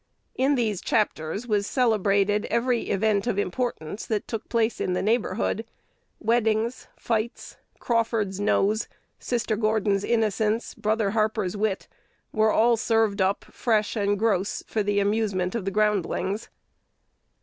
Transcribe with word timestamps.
In 0.33 0.55
these 0.55 0.81
"chapters" 0.81 1.45
was 1.45 1.67
celebrated 1.67 2.45
every 2.45 2.89
event 2.89 3.27
of 3.27 3.37
importance 3.37 4.03
that 4.07 4.27
took 4.27 4.49
place 4.49 4.81
in 4.81 4.93
the 4.93 5.01
neighborhood: 5.03 5.63
weddings, 6.19 6.87
fights, 6.97 7.57
Crawford's 7.77 8.39
nose, 8.39 8.87
Sister 9.19 9.55
Gordon's 9.55 10.03
innocence, 10.03 10.73
Brother 10.73 11.11
Harper's 11.11 11.55
wit, 11.55 11.87
were 12.33 12.49
all 12.49 12.77
served 12.77 13.21
up, 13.21 13.43
fresh 13.51 13.95
and 13.95 14.17
gross, 14.17 14.63
for 14.65 14.81
the 14.81 14.99
amusement 14.99 15.53
of 15.53 15.65
the 15.65 15.71
groundlings. 15.71 16.49